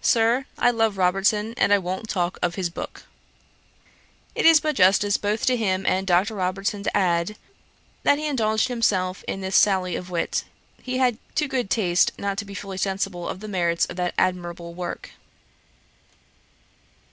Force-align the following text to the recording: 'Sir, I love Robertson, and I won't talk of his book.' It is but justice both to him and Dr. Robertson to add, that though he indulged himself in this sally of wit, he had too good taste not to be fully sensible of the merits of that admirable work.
'Sir, 0.00 0.44
I 0.58 0.72
love 0.72 0.98
Robertson, 0.98 1.54
and 1.56 1.72
I 1.72 1.78
won't 1.78 2.08
talk 2.08 2.36
of 2.42 2.56
his 2.56 2.68
book.' 2.68 3.04
It 4.34 4.44
is 4.44 4.58
but 4.58 4.74
justice 4.74 5.16
both 5.16 5.46
to 5.46 5.56
him 5.56 5.86
and 5.86 6.04
Dr. 6.04 6.34
Robertson 6.34 6.82
to 6.82 6.96
add, 6.96 7.36
that 8.02 8.16
though 8.16 8.16
he 8.16 8.26
indulged 8.26 8.66
himself 8.66 9.22
in 9.28 9.40
this 9.40 9.54
sally 9.54 9.94
of 9.94 10.10
wit, 10.10 10.42
he 10.82 10.98
had 10.98 11.16
too 11.36 11.46
good 11.46 11.70
taste 11.70 12.10
not 12.18 12.38
to 12.38 12.44
be 12.44 12.54
fully 12.54 12.76
sensible 12.76 13.28
of 13.28 13.38
the 13.38 13.46
merits 13.46 13.84
of 13.84 13.94
that 13.94 14.14
admirable 14.18 14.74
work. 14.74 15.12